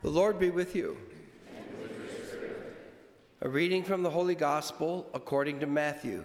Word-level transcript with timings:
The 0.00 0.10
Lord 0.10 0.38
be 0.38 0.50
with 0.50 0.76
you. 0.76 0.96
A 3.40 3.48
reading 3.48 3.82
from 3.82 4.04
the 4.04 4.10
Holy 4.10 4.36
Gospel 4.36 5.08
according 5.12 5.58
to 5.58 5.66
Matthew. 5.66 6.24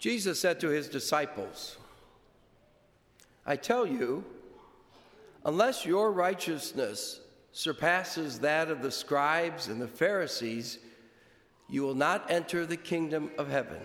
Jesus 0.00 0.40
said 0.40 0.58
to 0.60 0.68
his 0.68 0.88
disciples, 0.88 1.76
I 3.44 3.56
tell 3.56 3.86
you, 3.86 4.24
unless 5.44 5.84
your 5.84 6.10
righteousness 6.10 7.20
surpasses 7.52 8.38
that 8.38 8.70
of 8.70 8.80
the 8.80 8.90
scribes 8.90 9.68
and 9.68 9.78
the 9.78 9.86
Pharisees, 9.86 10.78
you 11.68 11.82
will 11.82 11.94
not 11.94 12.30
enter 12.30 12.64
the 12.64 12.78
kingdom 12.78 13.30
of 13.36 13.50
heaven. 13.50 13.80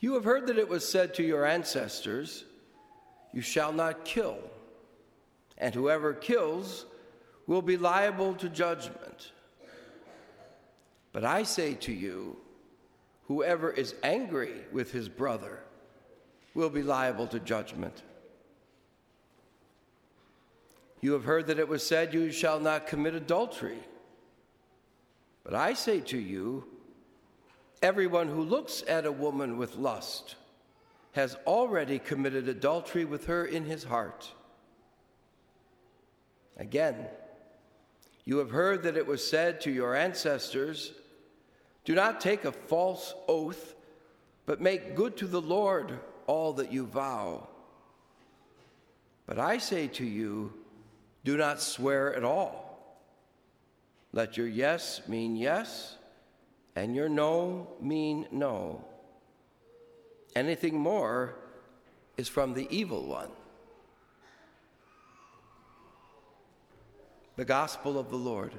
You 0.00 0.12
have 0.14 0.24
heard 0.24 0.46
that 0.48 0.58
it 0.58 0.68
was 0.68 0.86
said 0.86 1.14
to 1.14 1.22
your 1.22 1.46
ancestors, 1.46 2.44
You 3.32 3.40
shall 3.40 3.72
not 3.72 4.04
kill, 4.04 4.36
and 5.56 5.74
whoever 5.74 6.12
kills 6.12 6.84
will 7.46 7.62
be 7.62 7.78
liable 7.78 8.34
to 8.34 8.50
judgment. 8.50 9.32
But 11.12 11.24
I 11.24 11.42
say 11.44 11.72
to 11.74 11.92
you, 11.92 12.36
Whoever 13.28 13.70
is 13.70 13.94
angry 14.02 14.54
with 14.72 14.90
his 14.90 15.08
brother 15.08 15.60
will 16.54 16.70
be 16.70 16.82
liable 16.82 17.26
to 17.28 17.38
judgment. 17.38 18.02
You 21.00 21.12
have 21.12 21.24
heard 21.24 21.46
that 21.46 21.58
it 21.58 21.68
was 21.68 21.86
said, 21.86 22.12
You 22.12 22.32
shall 22.32 22.58
not 22.58 22.86
commit 22.86 23.14
adultery. 23.14 23.78
But 25.44 25.54
I 25.54 25.74
say 25.74 26.00
to 26.00 26.18
you, 26.18 26.64
everyone 27.82 28.28
who 28.28 28.42
looks 28.42 28.82
at 28.88 29.06
a 29.06 29.12
woman 29.12 29.56
with 29.58 29.76
lust 29.76 30.34
has 31.12 31.36
already 31.46 31.98
committed 31.98 32.48
adultery 32.48 33.04
with 33.04 33.26
her 33.26 33.44
in 33.44 33.64
his 33.64 33.84
heart. 33.84 34.30
Again, 36.56 37.06
you 38.24 38.38
have 38.38 38.50
heard 38.50 38.82
that 38.82 38.96
it 38.96 39.06
was 39.06 39.26
said 39.26 39.60
to 39.62 39.70
your 39.70 39.94
ancestors, 39.94 40.92
do 41.88 41.94
not 41.94 42.20
take 42.20 42.44
a 42.44 42.52
false 42.52 43.14
oath, 43.28 43.74
but 44.44 44.60
make 44.60 44.94
good 44.94 45.16
to 45.16 45.26
the 45.26 45.40
Lord 45.40 45.98
all 46.26 46.52
that 46.52 46.70
you 46.70 46.84
vow. 46.84 47.48
But 49.24 49.38
I 49.38 49.56
say 49.56 49.86
to 49.86 50.04
you, 50.04 50.52
do 51.24 51.38
not 51.38 51.62
swear 51.62 52.14
at 52.14 52.24
all. 52.24 53.00
Let 54.12 54.36
your 54.36 54.46
yes 54.46 55.00
mean 55.08 55.34
yes, 55.34 55.96
and 56.76 56.94
your 56.94 57.08
no 57.08 57.68
mean 57.80 58.26
no. 58.30 58.84
Anything 60.36 60.78
more 60.78 61.36
is 62.18 62.28
from 62.28 62.52
the 62.52 62.68
evil 62.68 63.06
one. 63.06 63.30
The 67.36 67.46
Gospel 67.46 67.98
of 67.98 68.10
the 68.10 68.16
Lord. 68.16 68.52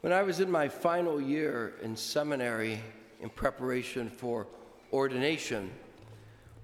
When 0.00 0.14
I 0.14 0.22
was 0.22 0.40
in 0.40 0.50
my 0.50 0.66
final 0.66 1.20
year 1.20 1.74
in 1.82 1.94
seminary 1.94 2.80
in 3.20 3.28
preparation 3.28 4.08
for 4.08 4.46
ordination, 4.94 5.70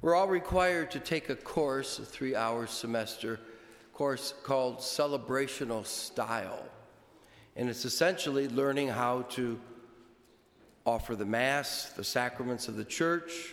we're 0.01 0.15
all 0.15 0.27
required 0.27 0.91
to 0.93 1.01
take 1.01 1.29
a 1.29 1.37
course, 1.37 1.99
a 1.99 2.05
three 2.07 2.35
hour 2.35 2.67
semester 2.67 3.39
course 3.93 4.33
called 4.43 4.81
Celebrational 4.81 5.85
Style. 5.85 6.65
And 7.57 7.69
it's 7.69 7.85
essentially 7.85 8.49
learning 8.49 8.89
how 8.89 9.23
to 9.31 9.61
offer 10.87 11.15
the 11.15 11.27
Mass, 11.27 11.91
the 11.95 12.05
sacraments 12.05 12.69
of 12.69 12.77
the 12.77 12.87
church, 12.87 13.53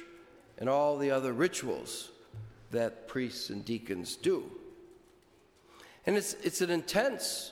and 0.60 0.70
all 0.70 0.98
the 0.98 1.12
other 1.12 1.34
rituals 1.34 2.12
that 2.72 3.10
priests 3.10 3.50
and 3.50 3.66
deacons 3.66 4.16
do. 4.16 4.50
And 6.06 6.16
it's, 6.16 6.36
it's 6.36 6.62
an 6.62 6.70
intense 6.70 7.52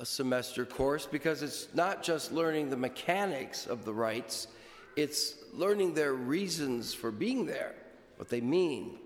a 0.00 0.06
semester 0.06 0.64
course 0.64 1.06
because 1.06 1.42
it's 1.42 1.68
not 1.74 2.02
just 2.02 2.32
learning 2.32 2.70
the 2.70 2.76
mechanics 2.76 3.66
of 3.66 3.84
the 3.84 3.92
rites, 3.92 4.48
it's 4.96 5.34
learning 5.52 5.92
their 5.92 6.14
reasons 6.14 6.94
for 6.94 7.10
being 7.10 7.44
there, 7.44 7.74
what 8.16 8.30
they 8.30 8.40
mean, 8.40 8.98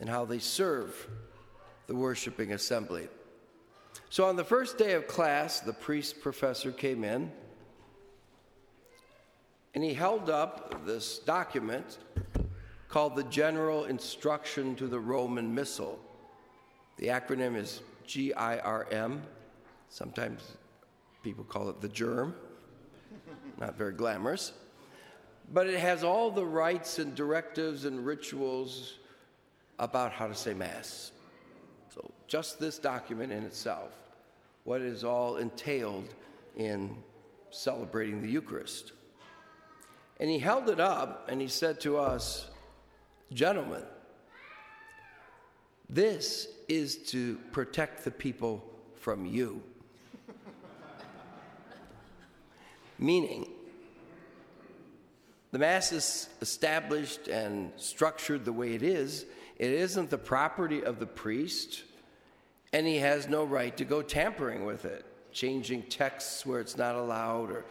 and 0.00 0.10
how 0.10 0.24
they 0.24 0.40
serve 0.40 1.08
the 1.86 1.94
worshiping 1.94 2.52
assembly. 2.52 3.06
So 4.10 4.24
on 4.24 4.34
the 4.34 4.44
first 4.44 4.76
day 4.76 4.94
of 4.94 5.06
class, 5.06 5.60
the 5.60 5.72
priest 5.72 6.20
professor 6.20 6.72
came 6.72 7.04
in 7.04 7.30
and 9.72 9.84
he 9.84 9.94
held 9.94 10.28
up 10.30 10.84
this 10.84 11.20
document 11.20 11.98
called 12.88 13.14
the 13.14 13.24
General 13.24 13.84
Instruction 13.84 14.74
to 14.76 14.88
the 14.88 15.00
Roman 15.00 15.54
Missal. 15.54 15.98
The 16.96 17.08
acronym 17.08 17.56
is 17.56 17.82
GIRM. 18.06 19.22
Sometimes 19.94 20.56
people 21.22 21.44
call 21.44 21.68
it 21.68 21.80
the 21.80 21.88
germ, 21.88 22.34
not 23.60 23.78
very 23.78 23.92
glamorous. 23.92 24.50
But 25.52 25.68
it 25.68 25.78
has 25.78 26.02
all 26.02 26.32
the 26.32 26.44
rites 26.44 26.98
and 26.98 27.14
directives 27.14 27.84
and 27.84 28.04
rituals 28.04 28.94
about 29.78 30.10
how 30.10 30.26
to 30.26 30.34
say 30.34 30.52
Mass. 30.52 31.12
So, 31.94 32.10
just 32.26 32.58
this 32.58 32.80
document 32.80 33.32
in 33.32 33.44
itself, 33.44 33.92
what 34.64 34.80
is 34.80 35.04
all 35.04 35.36
entailed 35.36 36.12
in 36.56 36.96
celebrating 37.50 38.20
the 38.20 38.28
Eucharist. 38.28 38.90
And 40.18 40.28
he 40.28 40.40
held 40.40 40.70
it 40.70 40.80
up 40.80 41.28
and 41.30 41.40
he 41.40 41.46
said 41.46 41.80
to 41.82 41.98
us, 41.98 42.48
Gentlemen, 43.32 43.84
this 45.88 46.48
is 46.66 46.96
to 47.12 47.38
protect 47.52 48.02
the 48.02 48.10
people 48.10 48.64
from 48.96 49.24
you. 49.24 49.62
Meaning, 52.98 53.48
the 55.50 55.58
Mass 55.58 55.92
is 55.92 56.28
established 56.40 57.28
and 57.28 57.70
structured 57.76 58.44
the 58.44 58.52
way 58.52 58.74
it 58.74 58.82
is. 58.82 59.24
It 59.56 59.70
isn't 59.70 60.10
the 60.10 60.18
property 60.18 60.82
of 60.82 60.98
the 60.98 61.06
priest, 61.06 61.84
and 62.72 62.86
he 62.86 62.96
has 62.96 63.28
no 63.28 63.44
right 63.44 63.76
to 63.76 63.84
go 63.84 64.02
tampering 64.02 64.64
with 64.64 64.84
it, 64.84 65.04
changing 65.32 65.84
texts 65.84 66.44
where 66.44 66.60
it's 66.60 66.76
not 66.76 66.96
allowed 66.96 67.52
or 67.52 67.64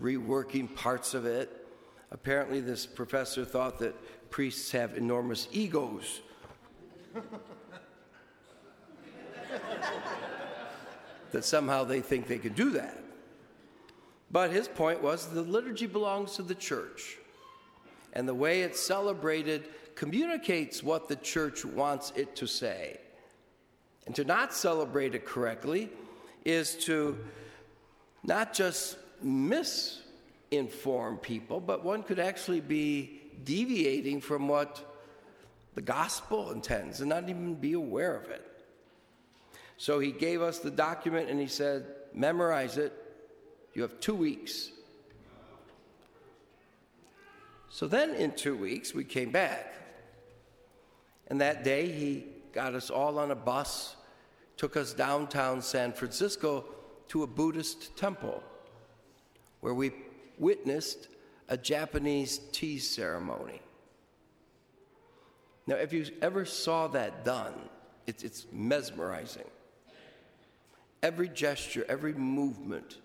reworking 0.00 0.74
parts 0.74 1.12
of 1.12 1.26
it. 1.26 1.66
Apparently, 2.10 2.60
this 2.60 2.86
professor 2.86 3.44
thought 3.44 3.78
that 3.80 3.94
priests 4.30 4.70
have 4.72 4.96
enormous 4.96 5.46
egos. 5.52 6.22
that 11.32 11.44
somehow 11.44 11.84
they 11.84 12.00
think 12.00 12.26
they 12.26 12.38
could 12.38 12.54
do 12.54 12.70
that. 12.70 12.96
But 14.30 14.50
his 14.50 14.68
point 14.68 15.02
was 15.02 15.26
the 15.26 15.42
liturgy 15.42 15.86
belongs 15.86 16.36
to 16.36 16.42
the 16.42 16.54
church. 16.54 17.18
And 18.12 18.28
the 18.28 18.34
way 18.34 18.62
it's 18.62 18.80
celebrated 18.80 19.68
communicates 19.94 20.82
what 20.82 21.08
the 21.08 21.16
church 21.16 21.64
wants 21.64 22.12
it 22.16 22.36
to 22.36 22.46
say. 22.46 22.98
And 24.06 24.14
to 24.16 24.24
not 24.24 24.54
celebrate 24.54 25.14
it 25.14 25.24
correctly 25.24 25.90
is 26.44 26.76
to 26.84 27.18
not 28.22 28.52
just 28.52 28.96
misinform 29.24 31.20
people, 31.20 31.60
but 31.60 31.84
one 31.84 32.02
could 32.02 32.18
actually 32.18 32.60
be 32.60 33.20
deviating 33.44 34.20
from 34.20 34.48
what 34.48 34.86
the 35.74 35.82
gospel 35.82 36.50
intends 36.50 37.00
and 37.00 37.08
not 37.08 37.28
even 37.28 37.54
be 37.54 37.74
aware 37.74 38.16
of 38.16 38.30
it. 38.30 38.46
So 39.76 39.98
he 39.98 40.12
gave 40.12 40.42
us 40.42 40.58
the 40.58 40.70
document 40.70 41.30
and 41.30 41.40
he 41.40 41.46
said, 41.46 41.86
memorize 42.12 42.76
it 42.76 42.92
you 43.74 43.82
have 43.82 44.00
two 44.00 44.14
weeks. 44.14 44.70
So 47.68 47.86
then, 47.86 48.14
in 48.14 48.32
two 48.32 48.56
weeks, 48.56 48.92
we 48.94 49.04
came 49.04 49.30
back. 49.30 49.74
And 51.28 51.40
that 51.40 51.62
day, 51.62 51.90
he 51.90 52.26
got 52.52 52.74
us 52.74 52.90
all 52.90 53.18
on 53.18 53.30
a 53.30 53.36
bus, 53.36 53.94
took 54.56 54.76
us 54.76 54.92
downtown 54.92 55.62
San 55.62 55.92
Francisco 55.92 56.64
to 57.08 57.22
a 57.22 57.26
Buddhist 57.26 57.96
temple 57.96 58.42
where 59.60 59.74
we 59.74 59.92
witnessed 60.38 61.08
a 61.48 61.56
Japanese 61.56 62.40
tea 62.52 62.78
ceremony. 62.78 63.60
Now, 65.66 65.76
if 65.76 65.92
you 65.92 66.06
ever 66.20 66.44
saw 66.44 66.88
that 66.88 67.24
done, 67.24 67.54
it's, 68.06 68.24
it's 68.24 68.46
mesmerizing. 68.50 69.48
Every 71.02 71.28
gesture, 71.28 71.84
every 71.88 72.12
movement 72.12 72.98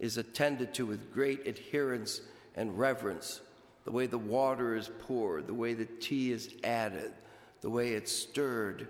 is 0.00 0.16
attended 0.16 0.74
to 0.74 0.86
with 0.86 1.12
great 1.12 1.46
adherence 1.46 2.22
and 2.56 2.76
reverence. 2.78 3.40
The 3.84 3.92
way 3.92 4.06
the 4.06 4.18
water 4.18 4.74
is 4.74 4.90
poured, 5.06 5.46
the 5.46 5.54
way 5.54 5.74
the 5.74 5.84
tea 5.84 6.32
is 6.32 6.50
added, 6.64 7.12
the 7.60 7.70
way 7.70 7.90
it's 7.90 8.10
stirred. 8.10 8.88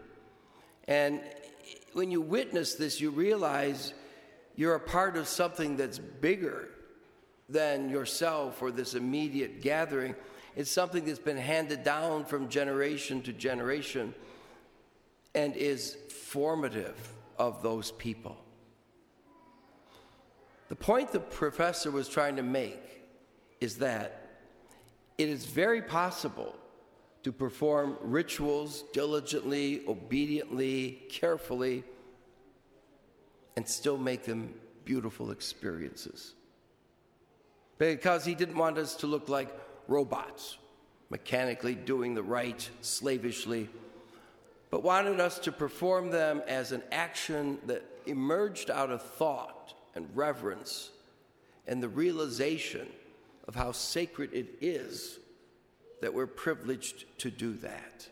And 0.88 1.20
when 1.92 2.10
you 2.10 2.20
witness 2.20 2.74
this, 2.74 3.00
you 3.00 3.10
realize 3.10 3.92
you're 4.56 4.76
a 4.76 4.80
part 4.80 5.16
of 5.16 5.28
something 5.28 5.76
that's 5.76 5.98
bigger 5.98 6.68
than 7.48 7.90
yourself 7.90 8.62
or 8.62 8.70
this 8.70 8.94
immediate 8.94 9.60
gathering. 9.60 10.14
It's 10.56 10.70
something 10.70 11.04
that's 11.04 11.18
been 11.18 11.36
handed 11.36 11.82
down 11.82 12.24
from 12.24 12.48
generation 12.48 13.22
to 13.22 13.32
generation 13.32 14.14
and 15.34 15.56
is 15.56 15.96
formative 16.08 17.12
of 17.38 17.62
those 17.62 17.92
people. 17.92 18.36
The 20.70 20.76
point 20.76 21.10
the 21.10 21.18
professor 21.18 21.90
was 21.90 22.08
trying 22.08 22.36
to 22.36 22.44
make 22.44 23.02
is 23.60 23.78
that 23.78 24.28
it 25.18 25.28
is 25.28 25.44
very 25.44 25.82
possible 25.82 26.54
to 27.24 27.32
perform 27.32 27.98
rituals 28.00 28.84
diligently, 28.92 29.82
obediently, 29.88 31.02
carefully, 31.10 31.82
and 33.56 33.68
still 33.68 33.98
make 33.98 34.22
them 34.22 34.54
beautiful 34.84 35.32
experiences. 35.32 36.34
Because 37.78 38.24
he 38.24 38.36
didn't 38.36 38.56
want 38.56 38.78
us 38.78 38.94
to 38.96 39.08
look 39.08 39.28
like 39.28 39.52
robots, 39.88 40.56
mechanically 41.10 41.74
doing 41.74 42.14
the 42.14 42.22
rite 42.22 42.70
slavishly, 42.80 43.68
but 44.70 44.84
wanted 44.84 45.18
us 45.18 45.40
to 45.40 45.50
perform 45.50 46.10
them 46.10 46.42
as 46.46 46.70
an 46.70 46.84
action 46.92 47.58
that 47.66 47.82
emerged 48.06 48.70
out 48.70 48.92
of 48.92 49.02
thought 49.02 49.59
and 49.94 50.08
reverence 50.14 50.90
and 51.66 51.82
the 51.82 51.88
realization 51.88 52.86
of 53.46 53.54
how 53.54 53.72
sacred 53.72 54.32
it 54.32 54.58
is 54.60 55.18
that 56.00 56.14
we're 56.14 56.26
privileged 56.26 57.04
to 57.18 57.30
do 57.30 57.54
that. 57.54 58.08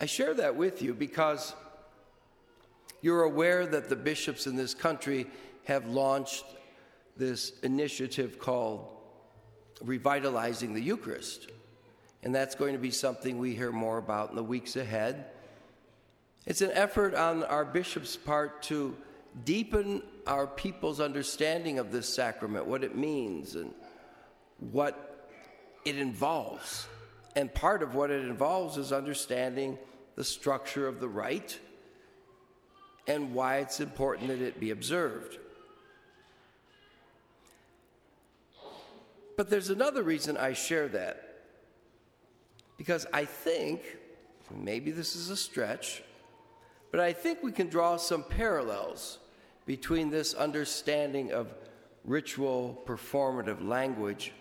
I 0.00 0.06
share 0.06 0.34
that 0.34 0.56
with 0.56 0.82
you 0.82 0.94
because 0.94 1.54
you're 3.02 3.22
aware 3.22 3.66
that 3.66 3.88
the 3.88 3.96
bishops 3.96 4.46
in 4.46 4.56
this 4.56 4.74
country 4.74 5.26
have 5.64 5.86
launched 5.86 6.44
this 7.16 7.58
initiative 7.60 8.38
called 8.38 8.88
Revitalizing 9.80 10.74
the 10.74 10.80
Eucharist. 10.80 11.50
And 12.22 12.34
that's 12.34 12.54
going 12.54 12.72
to 12.72 12.78
be 12.78 12.90
something 12.90 13.38
we 13.38 13.54
hear 13.54 13.72
more 13.72 13.98
about 13.98 14.30
in 14.30 14.36
the 14.36 14.42
weeks 14.42 14.76
ahead. 14.76 15.26
It's 16.44 16.60
an 16.60 16.72
effort 16.72 17.14
on 17.14 17.44
our 17.44 17.64
bishop's 17.64 18.16
part 18.16 18.62
to 18.64 18.96
deepen 19.44 20.02
our 20.26 20.46
people's 20.46 21.00
understanding 21.00 21.78
of 21.78 21.92
this 21.92 22.08
sacrament, 22.08 22.66
what 22.66 22.82
it 22.84 22.96
means, 22.96 23.54
and 23.54 23.72
what 24.58 25.28
it 25.84 25.96
involves. 25.96 26.86
And 27.36 27.52
part 27.52 27.82
of 27.82 27.94
what 27.94 28.10
it 28.10 28.24
involves 28.24 28.76
is 28.76 28.92
understanding 28.92 29.78
the 30.16 30.24
structure 30.24 30.86
of 30.86 31.00
the 31.00 31.08
rite 31.08 31.58
and 33.06 33.34
why 33.34 33.58
it's 33.58 33.80
important 33.80 34.28
that 34.28 34.40
it 34.40 34.60
be 34.60 34.70
observed. 34.70 35.38
But 39.36 39.48
there's 39.48 39.70
another 39.70 40.02
reason 40.02 40.36
I 40.36 40.52
share 40.52 40.88
that. 40.88 41.28
Because 42.76 43.06
I 43.12 43.24
think, 43.24 43.82
maybe 44.54 44.90
this 44.90 45.16
is 45.16 45.30
a 45.30 45.36
stretch, 45.36 46.02
but 46.92 47.00
I 47.00 47.12
think 47.14 47.42
we 47.42 47.50
can 47.50 47.68
draw 47.68 47.96
some 47.96 48.22
parallels 48.22 49.18
between 49.64 50.10
this 50.10 50.34
understanding 50.34 51.32
of 51.32 51.52
ritual 52.04 52.82
performative 52.86 53.66
language 53.66 54.32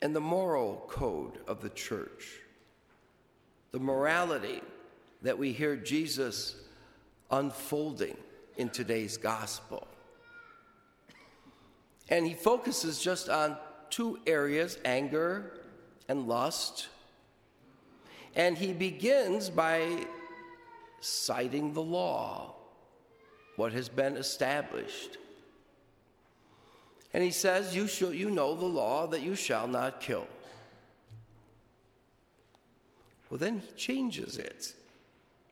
and 0.00 0.16
the 0.16 0.20
moral 0.20 0.86
code 0.88 1.38
of 1.46 1.60
the 1.60 1.68
church. 1.68 2.40
The 3.72 3.78
morality 3.78 4.62
that 5.22 5.38
we 5.38 5.52
hear 5.52 5.76
Jesus 5.76 6.56
unfolding 7.30 8.16
in 8.56 8.70
today's 8.70 9.18
gospel. 9.18 9.86
And 12.08 12.26
he 12.26 12.32
focuses 12.32 13.02
just 13.02 13.28
on 13.28 13.58
two 13.90 14.20
areas 14.26 14.78
anger 14.86 15.60
and 16.08 16.26
lust. 16.26 16.88
And 18.34 18.56
he 18.56 18.72
begins 18.72 19.50
by 19.50 20.06
citing 21.00 21.72
the 21.72 21.82
law, 21.82 22.54
what 23.56 23.72
has 23.72 23.88
been 23.88 24.16
established. 24.16 25.18
And 27.14 27.22
he 27.22 27.30
says, 27.30 27.74
You, 27.74 27.86
shall, 27.86 28.12
you 28.12 28.30
know 28.30 28.54
the 28.54 28.66
law 28.66 29.06
that 29.06 29.22
you 29.22 29.34
shall 29.34 29.66
not 29.66 30.00
kill. 30.00 30.26
Well, 33.30 33.38
then 33.38 33.60
he 33.60 33.72
changes 33.76 34.38
it. 34.38 34.74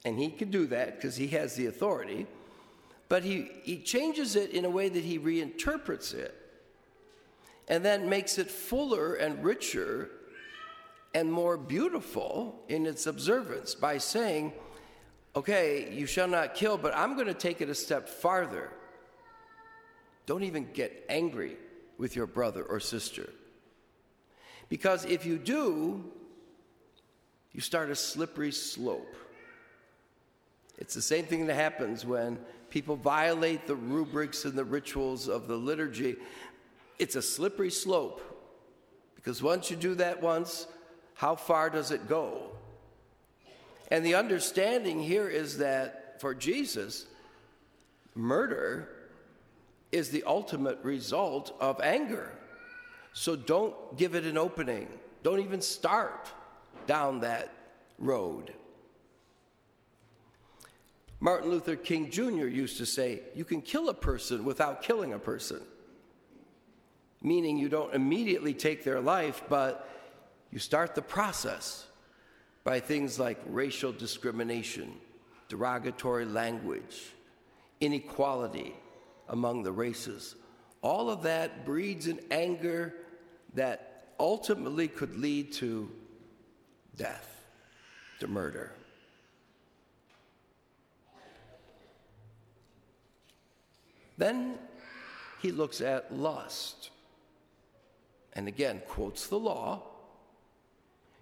And 0.05 0.19
he 0.19 0.29
can 0.29 0.51
do 0.51 0.67
that 0.67 0.97
because 0.97 1.17
he 1.17 1.29
has 1.29 1.55
the 1.55 1.67
authority. 1.67 2.27
But 3.09 3.25
he, 3.25 3.49
he 3.63 3.79
changes 3.79 4.37
it 4.37 4.51
in 4.51 4.65
a 4.65 4.71
way 4.71 4.89
that 4.89 5.05
he 5.05 5.19
reinterprets 5.19 6.15
it 6.15 6.35
and 7.69 7.85
then 7.85 8.09
makes 8.09 8.39
it 8.39 8.51
fuller 8.51 9.15
and 9.15 9.43
richer 9.43 10.11
and 11.15 11.33
more 11.33 11.57
beautiful 11.57 12.63
in 12.69 12.87
its 12.87 13.07
observance 13.07 13.75
by 13.75 13.99
saying, 13.99 14.53
okay, 15.37 15.93
you 15.93 16.07
shall 16.07 16.29
not 16.29 16.55
kill, 16.55 16.79
but 16.79 16.95
I'm 16.97 17.15
going 17.15 17.27
to 17.27 17.35
take 17.35 17.61
it 17.61 17.69
a 17.69 17.75
step 17.75 18.09
farther. 18.09 18.71
Don't 20.27 20.43
even 20.43 20.69
get 20.73 21.05
angry 21.09 21.57
with 21.99 22.17
your 22.17 22.27
brother 22.27 22.63
or 22.63 22.81
sister. 22.81 23.31
Because 24.69 25.05
if 25.05 25.27
you 25.27 25.39
do, 25.39 26.05
you 27.53 27.61
start 27.61 27.91
a 27.91 27.97
slippery 27.97 28.53
slope. 28.53 29.15
It's 30.79 30.95
the 30.95 31.03
same 31.03 31.27
thing 31.27 31.47
that 31.47 31.55
happens 31.55 32.05
when 32.05 32.39
people 32.71 32.97
violate 32.97 33.67
the 33.67 33.77
rubrics 33.77 34.45
and 34.45 34.55
the 34.55 34.65
rituals 34.65 35.29
of 35.29 35.47
the 35.47 35.55
liturgy 35.57 36.17
it's 36.99 37.17
a 37.17 37.23
slippery 37.23 37.71
slope 37.71 38.21
because 39.17 39.43
once 39.43 39.71
you 39.71 39.77
do 39.77 39.95
that 39.97 40.23
once, 40.23 40.67
how 41.15 41.35
far 41.35 41.71
does 41.71 41.91
it 41.91 42.09
go? 42.09 42.51
And 43.91 44.05
the 44.05 44.15
understanding 44.15 45.01
here 45.01 45.29
is 45.29 45.59
that 45.59 46.21
for 46.21 46.35
Jesus, 46.35 47.07
murder 48.15 48.89
is 49.93 50.11
the 50.11 50.25
ultimate 50.25 50.79
result 50.83 51.55
of 51.61 51.81
anger. 51.81 52.33
So 53.13 53.37
don't 53.37 53.97
give 53.97 54.15
it 54.15 54.25
an 54.25 54.39
opening. 54.39 54.89
Don't 55.23 55.41
even 55.41 55.61
start 55.61 56.29
down 56.87 57.21
that 57.21 57.53
road. 57.99 58.53
Martin 61.21 61.51
Luther 61.51 61.77
King 61.77 62.11
Jr. 62.11 62.47
used 62.47 62.79
to 62.79 62.87
say, 62.87 63.23
You 63.35 63.45
can 63.45 63.63
kill 63.63 63.89
a 63.89 63.95
person 63.95 64.45
without 64.45 64.83
killing 64.83 65.13
a 65.13 65.19
person 65.19 65.61
meaning 67.25 67.57
you 67.57 67.71
don't 67.71 67.93
immediately 67.95 68.55
take 68.55 68.85
their 68.85 69.01
life, 69.01 69.43
but 69.49 69.89
you 70.53 70.59
start 70.61 70.95
the 70.95 71.03
process 71.03 71.87
by 72.65 72.81
things 72.81 73.19
like 73.19 73.39
racial 73.47 73.93
discrimination, 73.93 74.95
derogatory 75.49 76.25
language, 76.25 77.13
inequality 77.81 78.75
among 79.29 79.63
the 79.63 79.73
races. 79.73 80.35
All 80.81 81.11
of 81.11 81.23
that 81.23 81.67
breeds 81.67 82.07
an 82.07 82.21
anger 82.31 82.95
that 83.53 84.07
ultimately 84.19 84.89
could 84.89 85.17
lead 85.17 85.53
to 85.53 85.91
death, 86.97 87.45
to 88.21 88.27
murder. 88.27 88.73
Then 94.17 94.59
he 95.43 95.53
looks 95.53 95.81
at 95.81 96.15
lust 96.15 96.91
and 98.33 98.49
again 98.49 98.81
quotes 98.89 99.27
the 99.27 99.39
law 99.39 99.83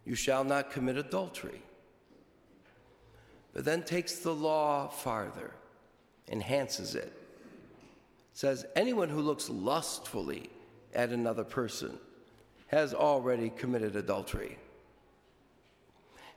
you 0.04 0.14
shall 0.14 0.44
not 0.44 0.70
commit 0.70 0.96
adultery. 0.96 1.62
But 3.52 3.64
then 3.64 3.82
takes 3.82 4.16
the 4.16 4.34
law 4.34 4.88
farther, 4.88 5.52
enhances 6.28 6.94
it. 6.94 7.12
Says 8.32 8.64
anyone 8.74 9.08
who 9.08 9.20
looks 9.20 9.50
lustfully 9.50 10.50
at 10.94 11.10
another 11.10 11.44
person 11.44 11.98
has 12.68 12.94
already 12.94 13.50
committed 13.50 13.94
adultery. 13.94 14.58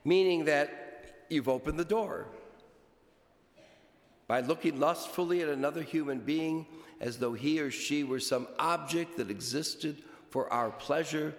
Meaning 0.03 0.45
that 0.45 1.24
you've 1.29 1.50
opened 1.50 1.79
the 1.79 1.86
door. 1.86 2.27
By 4.27 4.41
looking 4.41 4.79
lustfully 4.79 5.41
at 5.41 5.50
another 5.50 5.81
human 5.81 6.19
being 6.19 6.65
as 7.00 7.17
though 7.17 7.34
he 7.34 7.60
or 7.60 7.72
she 7.72 8.03
were 8.03 8.19
some 8.19 8.48
object 8.60 9.17
that 9.17 9.29
existed 9.29 10.03
for 10.29 10.51
our 10.51 10.72
pleasure, 10.72 11.34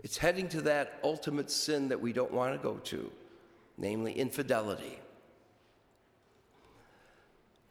it's 0.00 0.18
heading 0.18 0.48
to 0.50 0.60
that 0.62 0.98
ultimate 1.02 1.50
sin 1.50 1.88
that 1.88 2.00
we 2.00 2.12
don't 2.12 2.32
want 2.32 2.54
to 2.54 2.62
go 2.62 2.74
to, 2.76 3.10
namely 3.78 4.12
infidelity. 4.12 4.98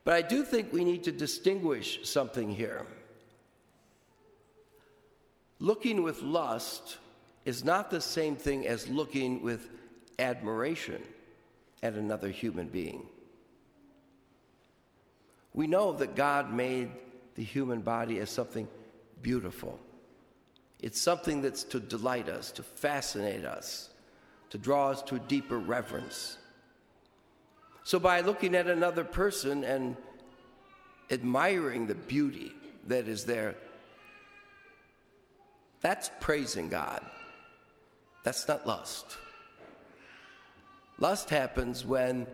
But 0.04 0.14
I 0.14 0.22
do 0.22 0.44
think 0.44 0.72
we 0.72 0.84
need 0.84 1.04
to 1.06 1.12
distinguish 1.12 2.00
something 2.08 2.50
here. 2.54 2.86
Looking 5.60 6.04
with 6.04 6.22
lust 6.22 6.98
is 7.46 7.64
not 7.64 7.90
the 7.90 8.02
same 8.02 8.36
thing 8.36 8.68
as 8.68 8.88
looking 8.88 9.42
with 9.42 9.70
admiration 10.20 11.02
at 11.82 11.94
another 11.94 12.30
human 12.30 12.68
being. 12.68 13.06
We 15.54 15.68
know 15.68 15.94
that 15.94 16.16
God 16.16 16.54
made 16.54 16.92
the 17.36 17.44
human 17.44 17.82
body 17.82 18.20
as 18.20 18.30
something 18.30 18.68
beautiful. 19.22 19.80
It's 20.86 21.02
something 21.02 21.42
that's 21.42 21.64
to 21.64 21.80
delight 21.80 22.30
us, 22.30 22.52
to 22.52 22.62
fascinate 22.62 23.44
us, 23.44 23.90
to 24.52 24.60
draw 24.60 24.92
us 24.92 25.02
to 25.02 25.16
a 25.16 25.20
deeper 25.20 25.58
reverence. 25.58 26.38
So, 27.84 27.98
by 27.98 28.22
looking 28.22 28.54
at 28.54 28.68
another 28.68 29.04
person 29.04 29.64
and 29.64 29.98
admiring 31.10 31.88
the 31.88 31.96
beauty 31.96 32.52
that 32.86 33.08
is 33.08 33.26
there, 33.26 33.56
that's 35.82 36.12
praising 36.20 36.70
God. 36.70 37.04
That's 38.24 38.48
not 38.48 38.68
lust. 38.68 39.18
Lust 41.00 41.32
happens 41.32 41.84
when 41.84 42.28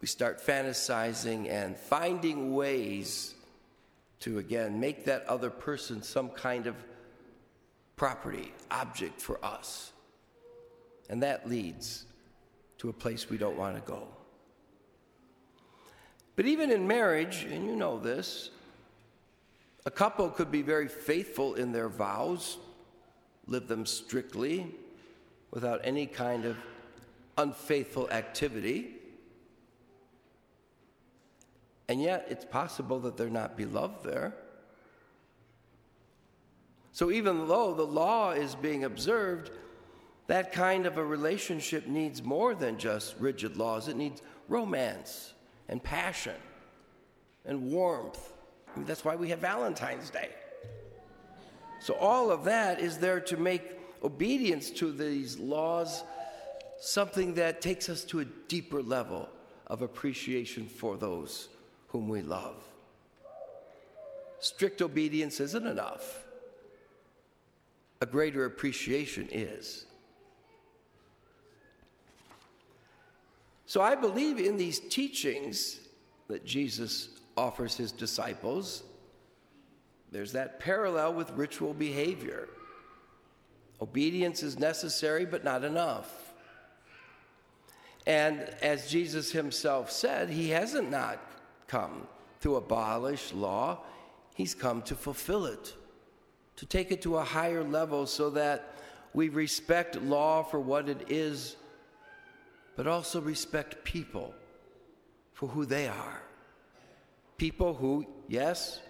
we 0.00 0.08
start 0.08 0.40
fantasizing 0.40 1.50
and 1.50 1.76
finding 1.76 2.54
ways 2.54 3.35
to, 4.20 4.38
again, 4.38 4.80
make 4.80 5.04
that 5.04 5.26
other 5.26 5.50
person 5.50 6.02
some 6.02 6.28
kind 6.30 6.66
of 6.66 6.74
property, 7.96 8.52
object 8.70 9.20
for 9.20 9.42
us. 9.44 9.92
And 11.08 11.22
that 11.22 11.48
leads 11.48 12.06
to 12.78 12.88
a 12.88 12.92
place 12.92 13.30
we 13.30 13.38
don't 13.38 13.56
want 13.56 13.76
to 13.76 13.90
go. 13.90 14.08
But 16.34 16.46
even 16.46 16.70
in 16.70 16.86
marriage, 16.86 17.46
and 17.50 17.64
you 17.64 17.74
know 17.74 17.98
this, 17.98 18.50
a 19.86 19.90
couple 19.90 20.28
could 20.28 20.50
be 20.50 20.62
very 20.62 20.88
faithful 20.88 21.54
in 21.54 21.72
their 21.72 21.88
vows, 21.88 22.58
live 23.46 23.68
them 23.68 23.86
strictly, 23.86 24.74
without 25.50 25.80
any 25.84 26.06
kind 26.06 26.44
of 26.44 26.56
unfaithful 27.38 28.10
activity. 28.10 28.95
And 31.88 32.02
yet, 32.02 32.26
it's 32.28 32.44
possible 32.44 32.98
that 33.00 33.16
they're 33.16 33.28
not 33.28 33.56
beloved 33.56 34.04
there. 34.04 34.34
So, 36.92 37.10
even 37.10 37.46
though 37.46 37.74
the 37.74 37.86
law 37.86 38.32
is 38.32 38.54
being 38.54 38.84
observed, 38.84 39.50
that 40.26 40.52
kind 40.52 40.86
of 40.86 40.98
a 40.98 41.04
relationship 41.04 41.86
needs 41.86 42.22
more 42.22 42.54
than 42.54 42.78
just 42.78 43.14
rigid 43.18 43.56
laws. 43.56 43.86
It 43.86 43.96
needs 43.96 44.22
romance 44.48 45.34
and 45.68 45.82
passion 45.82 46.34
and 47.44 47.70
warmth 47.70 48.32
I 48.76 48.80
mean, 48.80 48.86
that's 48.86 49.04
why 49.04 49.16
we 49.16 49.30
have 49.30 49.38
Valentine's 49.38 50.10
Day. 50.10 50.28
So, 51.80 51.94
all 51.94 52.30
of 52.30 52.44
that 52.44 52.78
is 52.78 52.98
there 52.98 53.20
to 53.20 53.36
make 53.36 53.62
obedience 54.02 54.70
to 54.72 54.92
these 54.92 55.38
laws 55.38 56.04
something 56.78 57.34
that 57.34 57.62
takes 57.62 57.88
us 57.88 58.04
to 58.04 58.20
a 58.20 58.24
deeper 58.24 58.82
level 58.82 59.28
of 59.66 59.80
appreciation 59.80 60.66
for 60.66 60.98
those 60.98 61.48
whom 61.88 62.08
we 62.08 62.22
love. 62.22 62.56
Strict 64.38 64.82
obedience 64.82 65.40
isn't 65.40 65.66
enough, 65.66 66.24
a 68.00 68.06
greater 68.06 68.44
appreciation 68.44 69.28
is. 69.32 69.86
So, 73.66 73.80
I 73.80 73.94
believe 73.94 74.38
in 74.38 74.56
these 74.56 74.78
teachings 74.78 75.80
that 76.28 76.44
Jesus 76.44 77.08
offers 77.36 77.76
his 77.76 77.92
disciples, 77.92 78.84
there's 80.12 80.32
that 80.32 80.60
parallel 80.60 81.14
with 81.14 81.30
ritual 81.32 81.74
behavior. 81.74 82.48
Obedience 83.82 84.42
is 84.42 84.58
necessary, 84.58 85.26
but 85.26 85.44
not 85.44 85.64
enough. 85.64 86.32
And 88.06 88.40
as 88.62 88.88
Jesus 88.88 89.32
himself 89.32 89.90
said, 89.90 90.30
he 90.30 90.50
hasn't 90.50 90.90
not 90.90 91.20
come 91.68 92.06
to 92.40 92.56
abolish 92.56 93.32
law, 93.32 93.78
he's 94.34 94.54
come 94.54 94.82
to 94.82 94.94
fulfill 94.94 95.46
it, 95.46 95.74
to 96.56 96.66
take 96.66 96.90
it 96.90 97.02
to 97.02 97.16
a 97.16 97.24
higher 97.24 97.64
level 97.64 98.06
so 98.06 98.30
that 98.30 98.74
we 99.14 99.28
respect 99.28 100.00
law 100.02 100.42
for 100.42 100.60
what 100.60 100.88
it 100.88 101.06
is, 101.08 101.56
but 102.76 102.86
also 102.86 103.20
respect 103.20 103.82
people 103.84 104.34
for 105.32 105.48
who 105.48 105.64
they 105.64 105.88
are 105.88 106.22
people 107.38 107.74
who, 107.74 108.06
yes, 108.28 108.80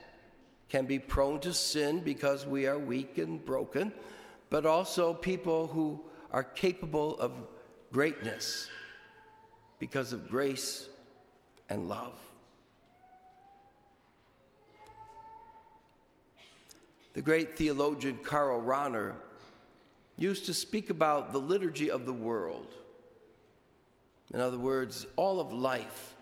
can 0.69 0.87
be 0.87 0.99
prone 0.99 1.41
to 1.41 1.53
sin 1.53 2.01
because 2.01 2.47
we 2.47 2.67
are 2.67 2.79
weak 2.79 3.19
and 3.19 3.45
broken, 3.45 3.93
but 4.51 4.67
also 4.67 5.15
people 5.15 5.67
who 5.69 6.01
are 6.33 6.45
capable 6.45 7.19
of 7.19 7.33
greatness 7.93 8.69
because 9.79 10.13
of 10.13 10.29
grace 10.29 10.89
and 11.69 11.89
love. 11.89 12.19
The 17.17 17.23
great 17.23 17.57
theologian 17.57 18.19
Karl 18.23 18.61
Rahner 18.61 19.15
used 20.19 20.45
to 20.47 20.53
speak 20.53 20.91
about 20.91 21.33
the 21.33 21.39
liturgy 21.39 21.91
of 21.91 22.05
the 22.05 22.13
world. 22.13 22.75
In 24.35 24.41
other 24.41 24.59
words, 24.59 25.07
all 25.17 25.41
of 25.41 25.51
life 25.51 26.15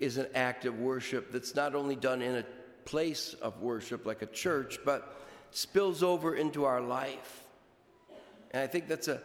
is 0.00 0.16
an 0.16 0.26
act 0.34 0.64
of 0.64 0.80
worship 0.80 1.30
that's 1.30 1.54
not 1.54 1.76
only 1.76 1.94
done 1.94 2.22
in 2.22 2.38
a 2.38 2.44
place 2.84 3.34
of 3.34 3.62
worship 3.62 4.04
like 4.04 4.20
a 4.20 4.26
church, 4.26 4.80
but 4.84 5.16
spills 5.52 6.02
over 6.02 6.34
into 6.34 6.64
our 6.64 6.80
life. 6.80 7.44
And 8.50 8.64
I 8.64 8.66
think 8.66 8.88
that's 8.88 9.06
a, 9.06 9.22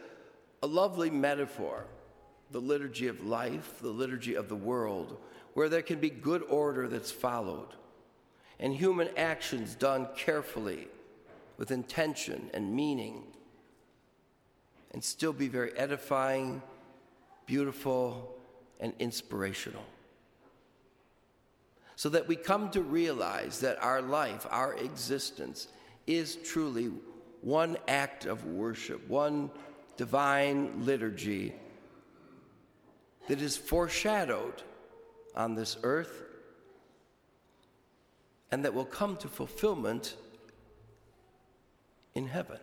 a 0.62 0.68
lovely 0.68 1.10
metaphor 1.10 1.84
the 2.52 2.60
liturgy 2.60 3.08
of 3.08 3.26
life, 3.26 3.80
the 3.80 3.88
liturgy 3.88 4.36
of 4.36 4.48
the 4.48 4.54
world, 4.54 5.16
where 5.54 5.68
there 5.68 5.82
can 5.82 5.98
be 5.98 6.10
good 6.10 6.44
order 6.44 6.86
that's 6.86 7.10
followed 7.10 7.74
and 8.58 8.74
human 8.74 9.08
actions 9.16 9.74
done 9.74 10.08
carefully 10.16 10.88
with 11.58 11.70
intention 11.70 12.50
and 12.54 12.74
meaning 12.74 13.24
and 14.92 15.02
still 15.02 15.32
be 15.32 15.48
very 15.48 15.76
edifying, 15.76 16.62
beautiful, 17.46 18.34
and 18.80 18.92
inspirational. 18.98 19.84
So 21.96 22.08
that 22.10 22.28
we 22.28 22.36
come 22.36 22.70
to 22.70 22.82
realize 22.82 23.60
that 23.60 23.82
our 23.82 24.02
life, 24.02 24.46
our 24.50 24.74
existence, 24.74 25.68
is 26.06 26.36
truly 26.36 26.90
one 27.40 27.76
act 27.88 28.24
of 28.26 28.44
worship, 28.44 29.08
one 29.08 29.50
divine 29.96 30.84
liturgy 30.84 31.54
that 33.28 33.40
is 33.40 33.56
foreshadowed 33.56 34.62
on 35.36 35.54
this 35.54 35.76
earth 35.82 36.22
and 38.52 38.64
that 38.64 38.74
will 38.74 38.84
come 38.84 39.16
to 39.16 39.28
fulfillment 39.28 40.14
in 42.14 42.26
heaven. 42.26 42.58